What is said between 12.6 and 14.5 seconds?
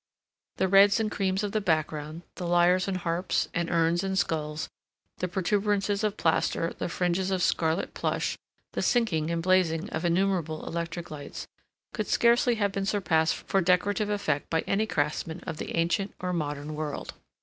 been surpassed for decorative effect